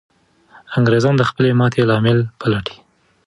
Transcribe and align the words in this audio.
انګریزان 0.77 1.15
د 1.17 1.21
خپلې 1.29 1.49
ماتې 1.59 1.81
لامل 1.89 2.19
پلټي. 2.39 2.75